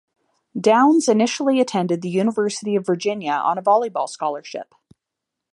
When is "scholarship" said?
4.09-4.73